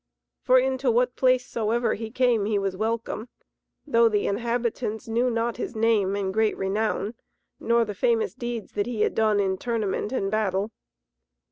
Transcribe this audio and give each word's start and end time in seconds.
For 0.41 0.57
into 0.57 0.89
what 0.89 1.15
place 1.15 1.45
soever 1.45 1.93
he 1.93 2.09
came 2.09 2.45
he 2.45 2.57
was 2.57 2.75
welcome, 2.75 3.29
though 3.85 4.09
the 4.09 4.25
inhabitants 4.25 5.07
knew 5.07 5.29
not 5.29 5.57
his 5.57 5.75
name 5.75 6.15
and 6.15 6.33
great 6.33 6.57
renown, 6.57 7.13
nor 7.59 7.85
the 7.85 7.93
famous 7.93 8.33
deeds 8.33 8.71
that 8.71 8.87
he 8.87 9.01
had 9.01 9.13
done 9.13 9.39
in 9.39 9.59
tournament 9.59 10.11
and 10.11 10.31
battle. 10.31 10.71